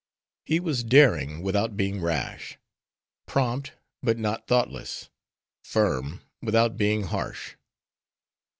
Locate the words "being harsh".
6.75-7.53